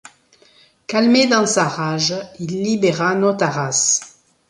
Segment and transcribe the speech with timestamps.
[0.87, 3.99] Calmé dans sa rage, il libéra Notaras.